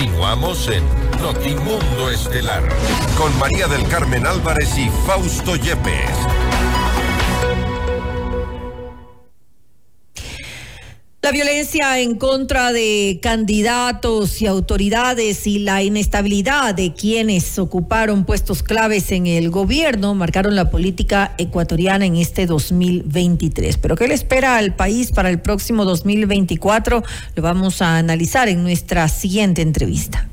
[0.00, 0.82] Continuamos en
[1.20, 2.62] Notimundo Estelar
[3.18, 6.49] con María del Carmen Álvarez y Fausto Yepes.
[11.22, 18.62] La violencia en contra de candidatos y autoridades y la inestabilidad de quienes ocuparon puestos
[18.62, 23.76] claves en el gobierno marcaron la política ecuatoriana en este 2023.
[23.76, 27.02] Pero ¿qué le espera al país para el próximo 2024?
[27.34, 30.26] Lo vamos a analizar en nuestra siguiente entrevista.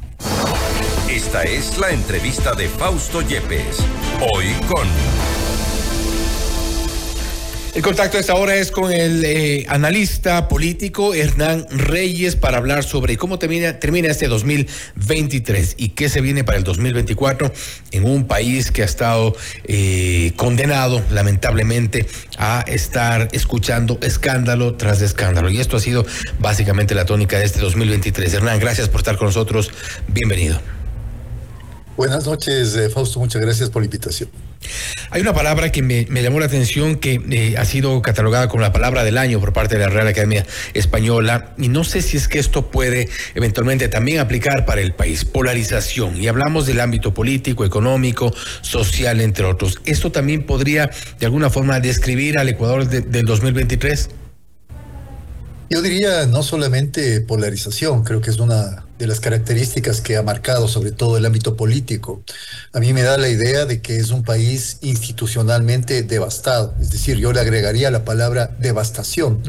[1.10, 3.80] Esta es la entrevista de Fausto Yepes,
[4.33, 4.88] hoy con...
[7.78, 12.84] El contacto a esta hora es con el eh, analista político Hernán Reyes para hablar
[12.84, 17.54] sobre cómo termina, termina este 2023 y qué se viene para el 2024
[17.92, 22.08] en un país que ha estado eh, condenado lamentablemente
[22.40, 25.52] a estar escuchando escándalo tras escándalo.
[25.52, 26.04] Y esto ha sido
[26.39, 28.34] básicamente la tónica de este 2023.
[28.34, 29.70] Hernán, gracias por estar con nosotros.
[30.08, 30.77] Bienvenido.
[31.97, 33.19] Buenas noches, eh, Fausto.
[33.19, 34.30] Muchas gracias por la invitación.
[35.09, 38.72] Hay una palabra que me, llamó la atención que eh, ha sido catalogada como la
[38.72, 42.27] palabra del año por parte de la Real Academia Española y no sé si es
[42.27, 45.25] que esto puede eventualmente también aplicar para el país.
[45.25, 46.22] Polarización.
[46.22, 49.79] Y hablamos del ámbito político, económico, social, entre otros.
[49.85, 54.09] ¿Esto también podría de alguna forma describir al Ecuador del 2023?
[55.72, 60.67] Yo diría no solamente polarización, creo que es una de las características que ha marcado
[60.67, 62.23] sobre todo el ámbito político.
[62.73, 67.18] A mí me da la idea de que es un país institucionalmente devastado, es decir,
[67.18, 69.42] yo le agregaría la palabra devastación.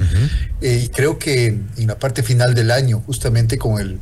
[0.60, 3.98] Eh, y creo que en la parte final del año, justamente con el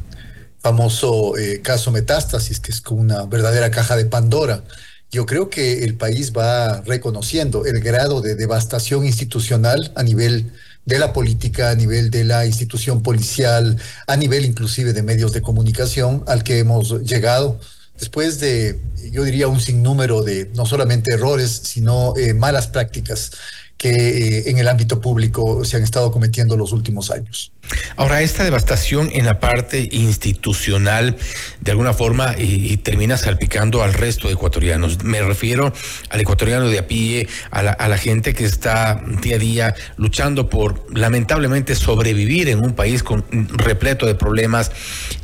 [0.61, 4.65] famoso eh, caso Metástasis, que es como una verdadera caja de Pandora,
[5.13, 10.53] yo creo que el país va reconociendo el grado de devastación institucional a nivel
[10.87, 15.43] de la política, a nivel de la institución policial, a nivel inclusive de medios de
[15.43, 17.61] comunicación al que hemos llegado.
[17.99, 18.79] Después de,
[19.11, 23.33] yo diría, un sinnúmero de no solamente errores, sino eh, malas prácticas
[23.77, 27.53] que eh, en el ámbito público se han estado cometiendo los últimos años.
[27.97, 31.17] Ahora, esta devastación en la parte institucional,
[31.61, 35.03] de alguna forma, y, termina salpicando al resto de ecuatorianos.
[35.03, 35.73] Me refiero
[36.11, 40.87] al ecuatoriano de a pie, a la, gente que está día a día luchando por,
[40.97, 44.71] lamentablemente, sobrevivir en un país con repleto de problemas.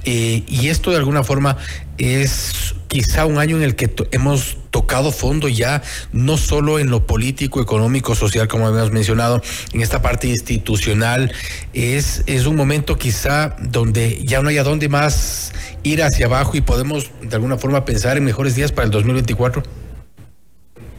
[0.04, 1.58] Eh, y esto, de alguna forma,
[1.98, 5.82] es quizá un año en el que hemos tocado fondo ya,
[6.12, 9.40] no solo en lo político, económico, social, como habíamos mencionado,
[9.72, 11.32] en esta parte institucional,
[11.72, 15.52] es es un momento quizá donde ya no hay a dónde más
[15.82, 19.62] ir hacia abajo y podemos de alguna forma pensar en mejores días para el 2024?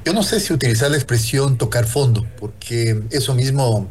[0.04, 3.88] Yo no sé si utilizar la expresión tocar fondo, porque eso mismo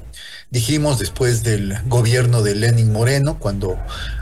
[0.53, 3.79] dijimos después del gobierno de Lenin Moreno, cuando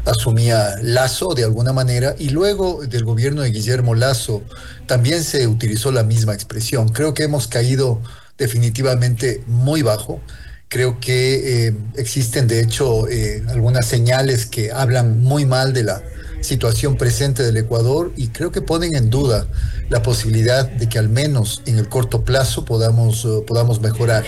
[0.06, 4.42] asumía Lazo de alguna manera, y luego del gobierno de Guillermo Lazo
[4.86, 6.88] también se utilizó la misma expresión.
[6.90, 8.00] Creo que hemos caído
[8.38, 10.20] definitivamente muy bajo.
[10.68, 16.00] Creo que eh, existen, de hecho, eh, algunas señales que hablan muy mal de la
[16.42, 19.48] situación presente del Ecuador y creo que ponen en duda
[19.88, 24.24] la posibilidad de que al menos en el corto plazo podamos, eh, podamos mejorar.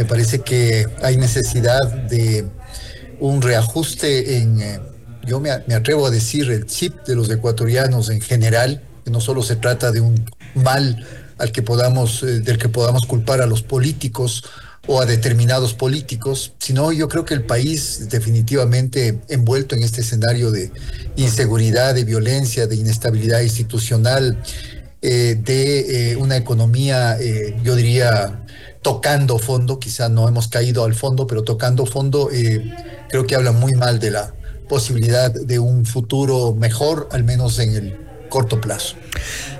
[0.00, 1.78] Me parece que hay necesidad
[2.08, 2.46] de
[3.18, 4.58] un reajuste en,
[5.26, 9.20] yo me, me, atrevo a decir, el chip de los ecuatorianos en general, que no
[9.20, 10.24] solo se trata de un
[10.54, 11.06] mal
[11.36, 14.42] al que podamos, del que podamos culpar a los políticos
[14.86, 20.50] o a determinados políticos, sino yo creo que el país definitivamente envuelto en este escenario
[20.50, 20.72] de
[21.16, 24.42] inseguridad, de violencia, de inestabilidad institucional,
[25.02, 28.44] eh, de eh, una economía, eh, yo diría,
[28.82, 32.30] tocando fondo, quizá no hemos caído al fondo, pero tocando fondo,
[33.08, 34.34] creo que habla muy mal de la
[34.68, 38.94] posibilidad de un futuro mejor, al menos en el corto plazo.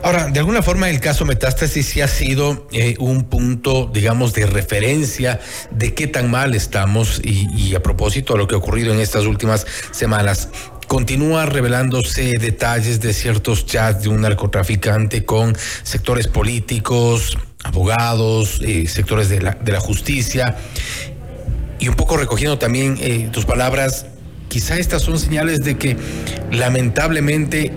[0.03, 4.47] Ahora, de alguna forma el caso Metástasis sí ha sido eh, un punto, digamos, de
[4.47, 9.01] referencia de qué tan mal estamos y, a propósito de lo que ha ocurrido en
[9.01, 10.49] estas últimas semanas.
[10.87, 19.29] Continúa revelándose detalles de ciertos chats de un narcotraficante con sectores políticos, abogados, eh, sectores
[19.29, 20.57] de la, de la justicia.
[21.79, 24.07] Y un poco recogiendo también eh, tus palabras,
[24.49, 25.97] quizá estas son señales de que
[26.51, 27.73] lamentablemente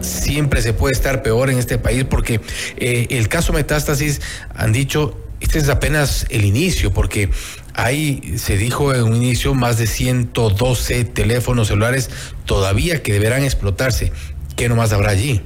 [0.00, 2.40] siempre se puede estar peor en este país porque
[2.76, 4.20] eh, el caso metástasis
[4.54, 7.30] han dicho este es apenas el inicio porque
[7.74, 12.10] hay se dijo en un inicio más de 112 teléfonos celulares
[12.44, 14.12] todavía que deberán explotarse
[14.54, 15.42] qué nomás habrá allí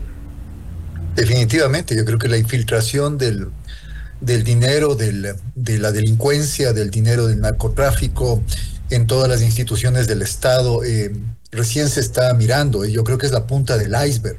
[1.15, 3.49] definitivamente yo creo que la infiltración del
[4.21, 8.43] del dinero de la delincuencia del dinero del narcotráfico
[8.91, 11.11] en todas las instituciones del Estado eh,
[11.51, 14.39] recién se está mirando y yo creo que es la punta del iceberg.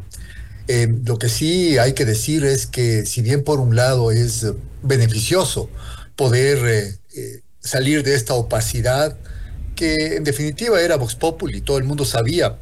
[0.67, 4.45] Eh, lo que sí hay que decir es que si bien por un lado es
[4.83, 5.69] beneficioso
[6.15, 6.99] poder
[7.59, 9.17] salir de esta opacidad,
[9.75, 12.59] que en definitiva era Vox Populi, todo el mundo sabía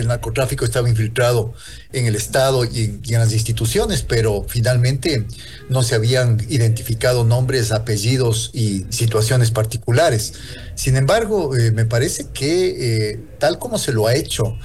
[0.00, 1.54] el narcotráfico estaba infiltrado
[1.92, 5.26] en el Estado y en, las instituciones, pero finalmente
[5.68, 10.34] no se habían identificado nombres, apellidos y situaciones particulares.
[10.74, 14.56] Sin embargo, eh, me parece que eh, tal como se lo ha hecho,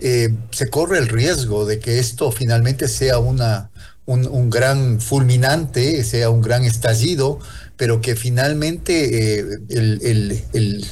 [0.00, 3.70] eh, se corre el riesgo de que esto finalmente sea una,
[4.06, 7.40] un gran fulminante, sea un gran estallido
[7.76, 10.42] pero que finalmente eh,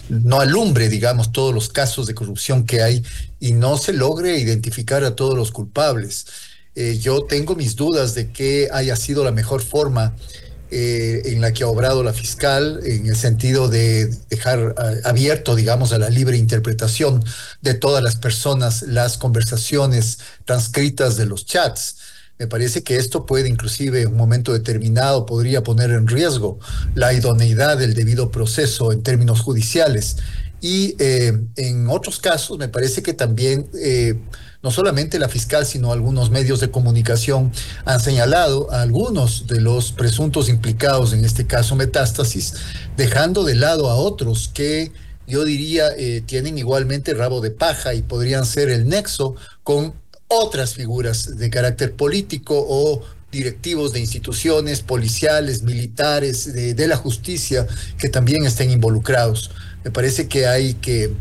[0.08, 3.02] no alumbre, digamos, todos los casos de corrupción que hay
[3.40, 6.26] y no se logre identificar a todos los culpables.
[6.74, 10.14] Eh, yo tengo mis dudas de que haya sido la mejor forma
[10.70, 15.92] eh, en la que ha obrado la fiscal, en el sentido de dejar abierto, digamos,
[15.92, 17.24] a la libre interpretación
[17.62, 21.96] de todas las personas las conversaciones transcritas de los chats.
[22.38, 26.58] Me parece que esto puede inclusive en un momento determinado podría poner en riesgo
[26.94, 30.16] la idoneidad del debido proceso en términos judiciales.
[30.60, 34.18] Y eh, en otros casos me parece que también eh,
[34.64, 37.52] no solamente la fiscal, sino algunos medios de comunicación
[37.84, 42.54] han señalado a algunos de los presuntos implicados en este caso metástasis,
[42.96, 44.90] dejando de lado a otros que
[45.26, 49.94] yo diría eh, tienen igualmente rabo de paja y podrían ser el nexo con
[50.34, 57.66] otras figuras de carácter político o directivos de instituciones policiales, militares, de, la justicia,
[57.98, 59.50] que también estén involucrados.
[59.82, 61.12] Me parece que hay que,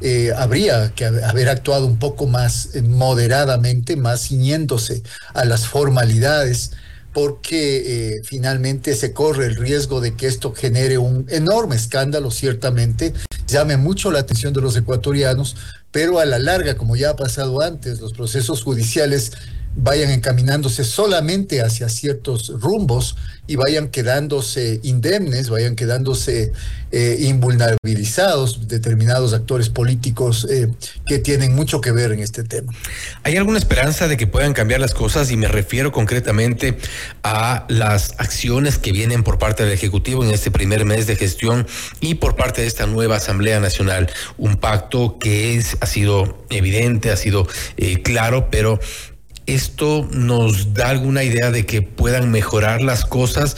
[0.00, 5.02] eh, habría que haber actuado un poco más eh, moderadamente, más ciñéndose
[5.32, 6.72] a las formalidades,
[7.14, 13.14] porque eh, finalmente se corre el riesgo de que esto genere un enorme escándalo, ciertamente,
[13.46, 15.56] llame mucho la atención de los ecuatorianos,
[15.94, 19.30] pero a la larga, como ya ha pasado antes, los procesos judiciales
[19.76, 23.16] vayan encaminándose solamente hacia ciertos rumbos
[23.46, 26.52] y vayan quedándose indemnes, vayan quedándose
[26.92, 30.68] eh, invulnerabilizados determinados actores políticos eh,
[31.06, 32.72] que tienen mucho que ver en este tema.
[33.22, 35.30] ¿Hay alguna esperanza de que puedan cambiar las cosas?
[35.30, 36.78] Y me refiero concretamente
[37.22, 41.66] a las acciones que vienen por parte del Ejecutivo en este primer mes de gestión
[42.00, 44.08] y por parte de esta nueva Asamblea Nacional.
[44.38, 47.46] Un pacto que es, ha sido evidente, ha sido
[47.76, 48.80] eh, claro, pero
[49.46, 53.56] ¿Esto nos da alguna idea de que puedan mejorar las cosas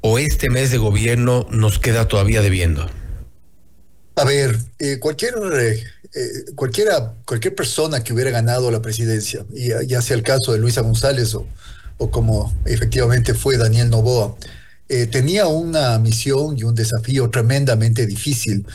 [0.00, 2.88] o este mes de gobierno nos queda todavía debiendo?
[4.16, 9.68] A ver, eh, cualquier, eh, eh, cualquiera, cualquier persona que hubiera ganado la presidencia, y
[9.86, 11.46] ya sea el caso de Luisa González o,
[11.98, 14.34] o como efectivamente fue Daniel Novoa,
[15.10, 18.66] tenía una misión y un desafío tremendamente difícil,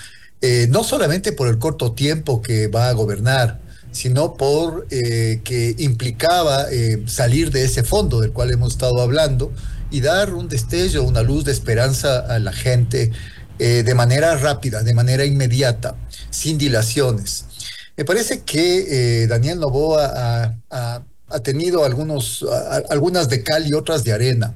[0.70, 3.60] no solamente por el corto tiempo que va a gobernar,
[3.94, 9.54] sino por eh, que implicaba eh, salir de ese fondo del cual hemos estado hablando
[9.92, 13.12] y dar un destello, una luz de esperanza a la gente
[13.60, 15.96] eh, de manera rápida, de manera inmediata,
[16.32, 17.46] sin dilaciones.
[17.96, 21.04] Me parece que Daniel Novoa ha,
[21.44, 22.44] tenido algunos,
[22.90, 24.56] algunas de cal y otras de arena.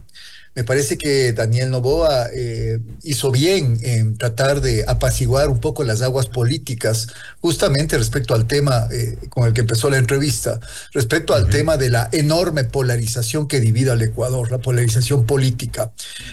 [0.57, 6.01] Me parece que Daniel Novoa eh, hizo bien en tratar de apaciguar un poco las
[6.01, 7.09] aguas políticas,
[7.41, 10.59] justamente respecto al tema eh, con el que empezó la entrevista,
[10.93, 15.91] respecto al tema de la enorme polarización que divide al Ecuador, la polarización política.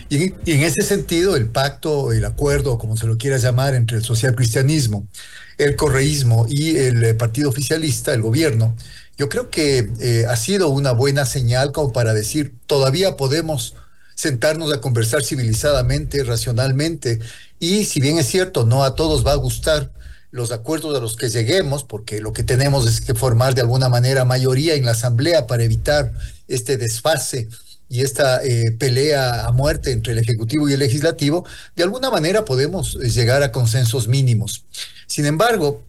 [0.09, 4.05] Y, en ese sentido, el pacto, el acuerdo, como se lo quiera llamar, entre el
[4.05, 5.07] socialcristianismo,
[5.59, 8.75] el correísmo y el eh, partido oficialista, el gobierno,
[9.19, 13.77] yo creo que ha sido una buena señal como para decir, todavía podemos
[14.15, 17.21] sentarnos a conversar civilizadamente, racionalmente,
[17.59, 19.93] y si bien es cierto, no a todos va a gustar
[20.31, 23.89] los acuerdos a los que lleguemos, porque lo que tenemos es que formar de alguna
[23.89, 26.13] manera mayoría en la Asamblea para evitar
[26.49, 27.49] este desfase
[27.89, 32.45] y esta eh, pelea a muerte entre el Ejecutivo y el Legislativo, de alguna manera
[32.45, 34.65] podemos eh, llegar a consensos mínimos.
[35.07, 35.85] Sin embargo,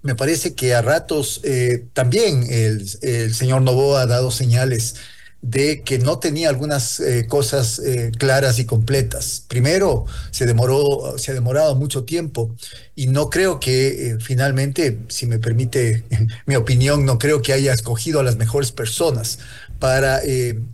[0.00, 4.94] me parece que a ratos eh, también el, el señor Novoa ha dado señales
[5.42, 9.44] de que no tenía algunas eh, cosas eh, claras y completas.
[9.48, 12.54] Primero, se demoró, se ha demorado mucho tiempo
[12.94, 16.04] y no creo que eh, finalmente, si me permite
[16.46, 19.40] mi opinión, no creo que haya escogido a las mejores personas
[19.80, 20.20] para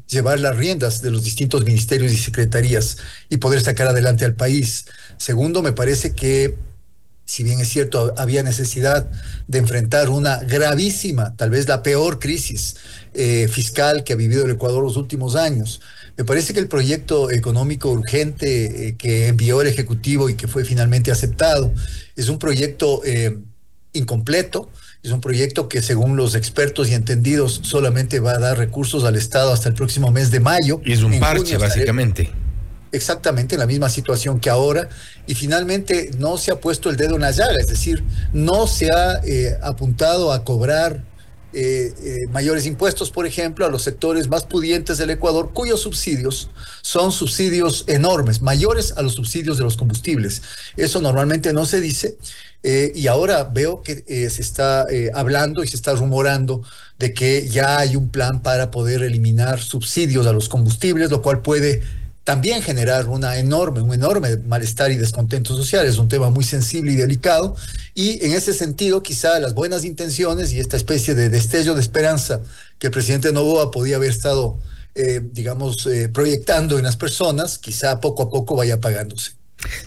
[0.06, 2.98] llevar las riendas de los distintos ministerios y secretarías
[3.30, 4.84] y poder sacar adelante al país.
[5.16, 6.58] Segundo, me parece que
[7.28, 9.06] si bien es cierto, había necesidad
[9.48, 12.76] de enfrentar una gravísima, tal vez la peor crisis
[13.12, 15.82] eh, fiscal que ha vivido el Ecuador los últimos años.
[16.16, 20.64] Me parece que el proyecto económico urgente eh, que envió el Ejecutivo y que fue
[20.64, 21.70] finalmente aceptado
[22.16, 23.36] es un proyecto eh,
[23.92, 24.70] incompleto,
[25.02, 29.16] Es un proyecto que según los expertos y entendidos solamente va a dar recursos al
[29.16, 30.80] Estado hasta el próximo mes de mayo.
[30.82, 32.30] Y es un parche, básicamente
[32.92, 34.88] exactamente en la misma situación que ahora
[35.26, 38.02] y finalmente no se ha puesto el dedo en la llaga, es decir,
[38.32, 41.04] no se ha eh, apuntado a cobrar
[41.52, 46.50] eh, eh, mayores impuestos, por ejemplo, a los sectores más pudientes del Ecuador, cuyos subsidios
[46.82, 50.42] son subsidios enormes, mayores a los subsidios de los combustibles.
[50.76, 52.16] Eso normalmente no se dice
[52.62, 56.62] y ahora veo que se está hablando y se está rumorando
[56.98, 61.40] de que ya hay un plan para poder eliminar subsidios a los combustibles, lo cual
[61.40, 61.82] puede
[62.28, 65.86] también generar una enorme, un enorme malestar y descontento social.
[65.86, 67.56] Es un tema muy sensible y delicado.
[67.94, 72.42] Y en ese sentido, quizá las buenas intenciones y esta especie de destello de esperanza
[72.78, 74.58] que el presidente Novoa podía haber estado,
[74.94, 79.37] eh, digamos, eh, proyectando en las personas, quizá poco a poco vaya apagándose.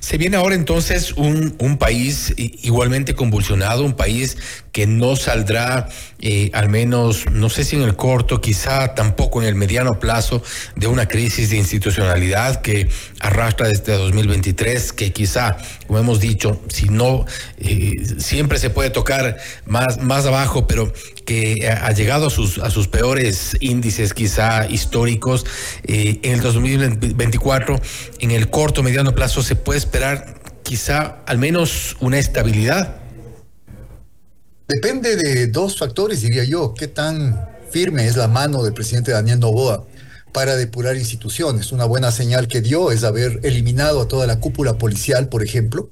[0.01, 4.37] Se viene ahora entonces un, país igualmente convulsionado, un país
[4.73, 5.87] que no saldrá,
[6.19, 10.43] eh, al menos, no sé si en el corto, quizá tampoco en el mediano plazo,
[10.75, 16.89] de una crisis de institucionalidad que arrastra desde 2023, que quizá, como hemos dicho, si
[16.89, 17.25] no,
[17.57, 20.91] eh, siempre se puede tocar más, más abajo, pero
[21.25, 25.45] que ha llegado a sus, a sus peores índices quizá históricos.
[25.83, 27.79] Eh, en el 2024,
[28.19, 33.01] en el corto, mediano plazo, se puede esperar quizá al menos una estabilidad
[34.71, 36.73] Depende de dos factores, diría yo.
[36.73, 39.85] ¿Qué tan firme es la mano del presidente Daniel Novoa
[40.31, 41.73] para depurar instituciones?
[41.73, 45.89] Una buena señal que dio es haber eliminado a toda la cúpula policial, por ejemplo,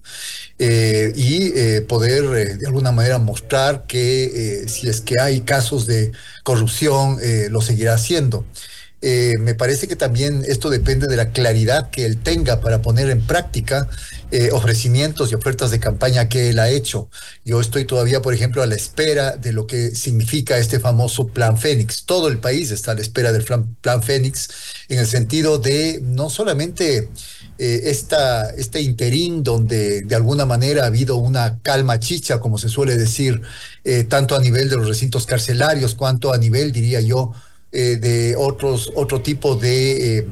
[0.59, 5.85] eh, y eh, poder eh, de alguna manera mostrar que si es que hay casos
[5.85, 7.17] de corrupción,
[7.49, 8.45] lo seguirá haciendo.
[9.01, 13.21] Me parece que también esto depende de la claridad que él tenga para poner en
[13.21, 13.87] práctica
[14.31, 17.09] eh, ofrecimientos y ofertas de campaña que él ha hecho.
[17.43, 21.57] Yo estoy todavía, por ejemplo, a la espera de lo que significa este famoso Plan
[21.57, 22.05] Fénix.
[22.05, 24.49] Todo el país está a la espera del Plan, plan Fénix
[24.87, 27.09] en el sentido de no solamente
[27.57, 32.69] eh, esta, este interín donde de alguna manera ha habido una calma chicha, como se
[32.69, 33.41] suele decir,
[33.83, 37.33] eh, tanto a nivel de los recintos carcelarios cuanto a nivel, diría yo,
[37.71, 40.27] de otros, otro tipo de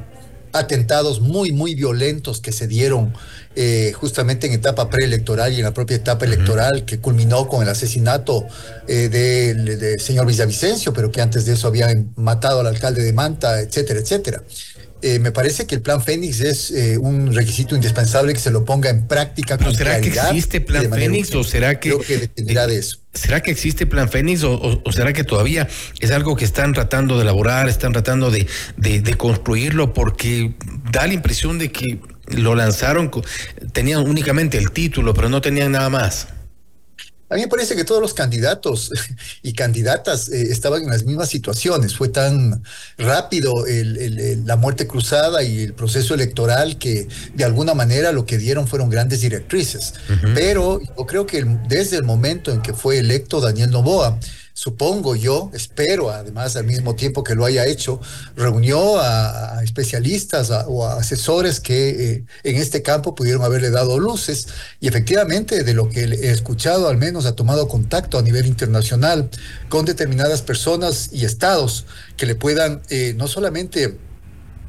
[0.58, 3.14] atentados muy, muy violentos que se dieron
[3.56, 7.70] eh, justamente en etapa preelectoral y en la propia etapa electoral que culminó con el
[7.70, 8.46] asesinato
[8.88, 13.62] eh, del señor Villavicencio, pero que antes de eso habían matado al alcalde de Manta,
[13.62, 14.44] etcétera, etcétera.
[15.02, 18.90] Eh, me parece que el plan Fénix es un requisito indispensable que se lo ponga
[18.90, 19.58] en práctica.
[19.58, 21.90] Con ¿Será que existe plan Fénix o será que...
[21.90, 22.98] Creo que dependerá de eso.
[23.14, 25.68] ¿Será que existe plan Fénix o, será que todavía
[26.00, 29.94] es algo que están tratando de elaborar, están tratando de, de construirlo?
[29.94, 30.54] Porque
[30.92, 33.12] da la impresión de que lo lanzaron,
[33.74, 36.28] tenían únicamente el título, pero no tenían nada más.
[37.30, 38.92] A mí me parece que todos los candidatos
[39.44, 41.96] y candidatas eh, estaban en las mismas situaciones.
[41.96, 42.64] Fue tan
[42.98, 43.66] rápido
[44.46, 48.90] la muerte cruzada y el proceso electoral que de alguna manera lo que dieron fueron
[48.90, 49.94] grandes directrices.
[50.34, 54.20] Pero yo creo que desde el momento en que fue electo Daniel Novoa,
[54.58, 58.02] supongo yo, espero además al mismo tiempo que lo haya hecho,
[58.36, 64.48] reunió a, especialistas o a asesores que eh, en este campo pudieron haberle dado luces.
[64.80, 69.30] Y efectivamente de lo que he escuchado al menos ha tomado contacto a nivel internacional
[69.70, 71.86] con determinadas personas y estados
[72.16, 73.96] que le puedan eh, no solamente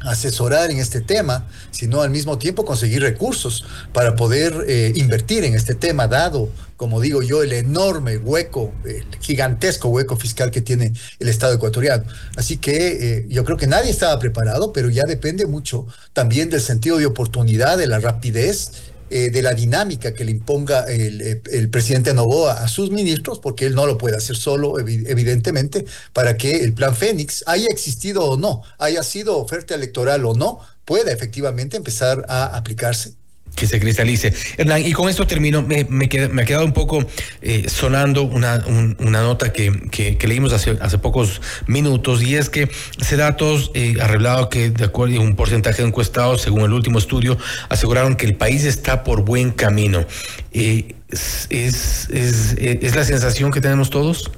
[0.01, 5.55] asesorar en este tema, sino al mismo tiempo conseguir recursos para poder eh, invertir en
[5.55, 10.93] este tema, dado, como digo yo, el enorme hueco, el gigantesco hueco fiscal que tiene
[11.19, 12.05] el Estado ecuatoriano.
[12.37, 16.61] Así que eh, yo creo que nadie estaba preparado, pero ya depende mucho también del
[16.61, 18.71] sentido de oportunidad, de la rapidez
[19.11, 23.67] eh, de la dinámica que le imponga el, el, presidente Novoa a sus ministros, porque
[23.67, 28.37] él no lo puede hacer solo, evidentemente, para que el plan Fénix haya existido o
[28.37, 33.15] no, haya sido oferta electoral o no, pueda efectivamente empezar a aplicarse
[33.59, 34.33] que se cristalice.
[34.57, 37.05] Hernán, y con esto termino, me, me, ha quedado un poco
[37.43, 38.65] eh, sonando una,
[38.99, 43.97] una nota que, que, leímos hace, hace pocos minutos, y es que ese datos eh,
[44.01, 47.37] ha revelado que, de acuerdo a un porcentaje de encuestados, según el último estudio,
[47.69, 50.07] aseguraron que el país está por buen camino.
[50.53, 54.31] Eh, es, es, ¿Es la sensación que tenemos todos?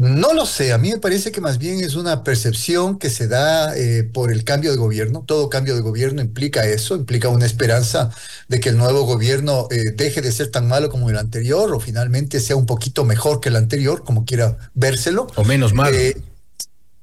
[0.00, 3.28] No lo sé, a mí me parece que más bien es una percepción que se
[3.28, 5.24] da eh, por el cambio de gobierno.
[5.26, 8.10] Todo cambio de gobierno implica eso, implica una esperanza
[8.48, 11.80] de que el nuevo gobierno eh, deje de ser tan malo como el anterior o
[11.80, 15.26] finalmente sea un poquito mejor que el anterior, como quiera vérselo.
[15.36, 15.94] O menos malo.
[15.94, 16.16] Eh,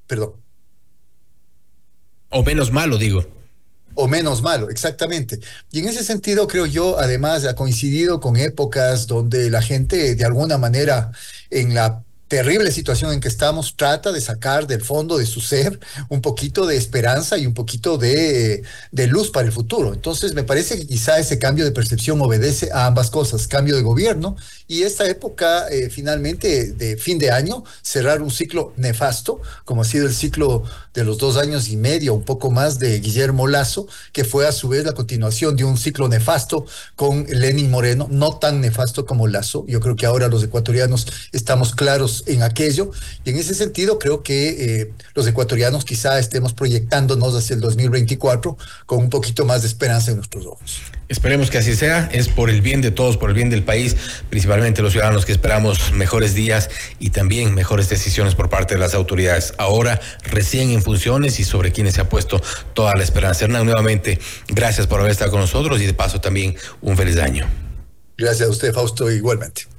[0.08, 0.32] perdón.
[2.30, 3.28] O menos malo, digo.
[3.94, 5.40] o menos malo, exactamente.
[5.72, 10.26] Y en ese sentido creo yo, además, ha coincidido con épocas donde la gente de
[10.26, 11.12] alguna manera
[11.52, 15.80] en la terrible situación en que estamos trata de sacar del fondo de su ser
[16.10, 19.94] un poquito de esperanza y un poquito de, de, luz para el futuro.
[19.94, 23.82] Entonces, me parece que quizá ese cambio de percepción obedece a ambas cosas, cambio de
[23.82, 24.36] gobierno
[24.68, 29.86] y esta época eh, finalmente de fin de año, cerrar un ciclo nefasto, como ha
[29.86, 33.88] sido el ciclo de los dos años y medio, un poco más de Guillermo Lazo,
[34.12, 36.66] que fue a su vez la continuación de un ciclo nefasto
[36.96, 39.64] con Lenin Moreno, no tan nefasto como Lazo.
[39.68, 42.92] Yo creo que ahora los ecuatorianos estamos claros en aquello
[43.24, 48.58] y en ese sentido creo que eh, los ecuatorianos quizá estemos proyectándonos hacia el 2024
[48.86, 50.82] con un poquito más de esperanza en nuestros ojos.
[51.10, 53.96] Esperemos que así sea, es por el bien de todos, por el bien del país,
[54.30, 56.70] principalmente los ciudadanos que esperamos mejores días
[57.00, 59.54] y también mejores decisiones por parte de las autoridades.
[59.58, 62.42] Ahora recién en funciones y sobre quienes se ha puesto
[62.74, 63.46] toda la esperanza.
[63.46, 64.20] Hernán, nuevamente,
[64.50, 67.48] gracias por haber estado con nosotros y de paso también un feliz año.
[68.18, 69.77] Gracias a usted, Fausto, igualmente.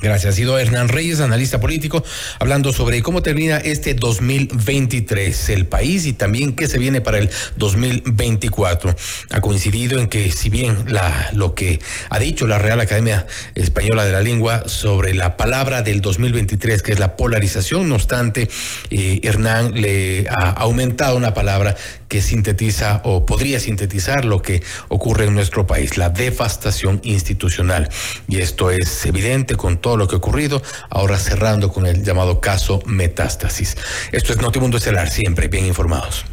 [0.00, 0.32] Gracias.
[0.32, 2.02] Ha sido Hernán Reyes, analista político,
[2.38, 7.30] hablando sobre cómo termina este 2023 el país y también qué se viene para el
[7.56, 8.96] 2024.
[9.30, 14.04] Ha coincidido en que si bien la, lo que ha dicho la Real Academia Española
[14.04, 18.48] de la Lengua sobre la palabra del 2023, que es la polarización, no obstante,
[18.90, 21.76] eh, Hernán le ha aumentado una palabra
[22.08, 27.88] que sintetiza o podría sintetizar lo que ocurre en nuestro país, la devastación institucional.
[28.28, 32.40] Y esto es evidente con todo lo que ha ocurrido, ahora cerrando con el llamado
[32.40, 33.76] caso Metástasis.
[34.12, 36.24] Esto es Notimundo Estelar, siempre bien informados.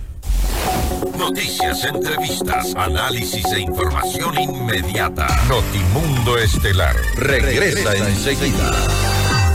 [1.17, 5.27] Noticias, entrevistas, análisis e información inmediata.
[5.49, 9.18] Notimundo Estelar regresa enseguida.